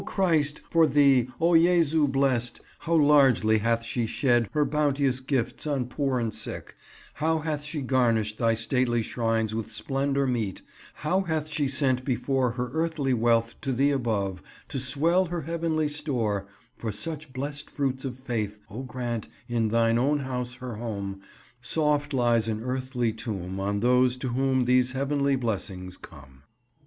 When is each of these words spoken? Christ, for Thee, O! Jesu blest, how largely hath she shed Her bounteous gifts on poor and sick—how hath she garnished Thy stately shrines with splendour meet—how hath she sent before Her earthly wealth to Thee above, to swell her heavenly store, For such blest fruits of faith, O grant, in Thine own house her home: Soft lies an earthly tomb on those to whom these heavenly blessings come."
Christ, 0.03 0.57
for 0.67 0.87
Thee, 0.87 1.29
O! 1.39 1.55
Jesu 1.55 2.07
blest, 2.07 2.59
how 2.79 2.95
largely 2.95 3.59
hath 3.59 3.83
she 3.83 4.07
shed 4.07 4.49
Her 4.51 4.65
bounteous 4.65 5.19
gifts 5.19 5.67
on 5.67 5.85
poor 5.89 6.17
and 6.19 6.33
sick—how 6.33 7.37
hath 7.37 7.61
she 7.63 7.83
garnished 7.83 8.39
Thy 8.39 8.55
stately 8.55 9.03
shrines 9.03 9.53
with 9.53 9.71
splendour 9.71 10.25
meet—how 10.25 11.21
hath 11.21 11.49
she 11.49 11.67
sent 11.67 12.03
before 12.03 12.49
Her 12.53 12.71
earthly 12.73 13.13
wealth 13.13 13.61
to 13.61 13.71
Thee 13.71 13.91
above, 13.91 14.41
to 14.69 14.79
swell 14.79 15.25
her 15.27 15.43
heavenly 15.43 15.87
store, 15.87 16.47
For 16.77 16.91
such 16.91 17.31
blest 17.31 17.69
fruits 17.69 18.03
of 18.03 18.17
faith, 18.17 18.59
O 18.71 18.81
grant, 18.81 19.27
in 19.47 19.67
Thine 19.67 19.99
own 19.99 20.21
house 20.21 20.55
her 20.55 20.77
home: 20.77 21.21
Soft 21.61 22.11
lies 22.11 22.47
an 22.47 22.63
earthly 22.63 23.13
tomb 23.13 23.59
on 23.59 23.81
those 23.81 24.17
to 24.17 24.29
whom 24.29 24.65
these 24.65 24.93
heavenly 24.93 25.35
blessings 25.35 25.95
come." 25.95 26.41